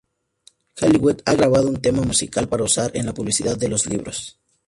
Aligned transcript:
Halliwell 0.79 1.21
ha 1.27 1.35
grabado 1.35 1.67
un 1.69 1.79
tema 1.79 2.01
musical 2.01 2.47
para 2.49 2.63
usar 2.63 2.89
en 2.97 3.05
la 3.05 3.13
publicidad 3.13 3.55
de 3.55 3.67
los 3.67 3.85
libros. 3.85 4.39